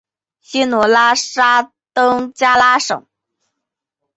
[0.39, 0.81] 西努
[1.15, 3.05] 沙登加拉省。